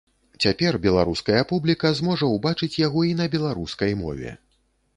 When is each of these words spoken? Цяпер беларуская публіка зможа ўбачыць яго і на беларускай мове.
Цяпер 0.45 0.77
беларуская 0.85 1.41
публіка 1.51 1.91
зможа 2.01 2.31
ўбачыць 2.31 2.79
яго 2.87 3.05
і 3.11 3.15
на 3.23 3.29
беларускай 3.37 3.97
мове. 4.05 4.37